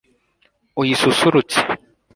uyisusurutse 0.81 1.59